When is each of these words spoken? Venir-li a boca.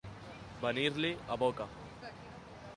Venir-li 0.63 1.11
a 1.35 1.39
boca. 1.45 1.71